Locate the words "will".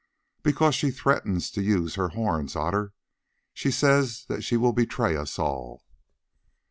4.57-4.73